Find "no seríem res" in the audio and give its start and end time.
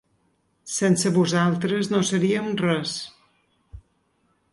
1.95-2.95